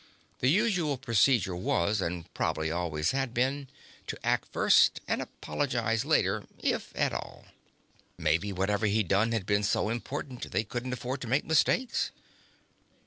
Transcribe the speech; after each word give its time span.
The 0.39 0.49
usual 0.49 0.97
procedure 0.97 1.55
was, 1.55 2.01
and 2.01 2.33
probably 2.33 2.71
always 2.71 3.11
had 3.11 3.35
been, 3.35 3.67
to 4.07 4.17
act 4.25 4.47
first 4.51 4.99
and 5.07 5.21
apologize 5.21 6.03
later, 6.05 6.45
if 6.57 6.91
at 6.95 7.13
all. 7.13 7.45
Maybe 8.17 8.51
whatever 8.51 8.87
he'd 8.87 9.09
done 9.09 9.31
had 9.31 9.45
been 9.45 9.61
so 9.61 9.89
important 9.89 10.49
they 10.49 10.63
couldn't 10.63 10.93
afford 10.93 11.21
to 11.21 11.27
make 11.27 11.45
mistakes. 11.45 12.09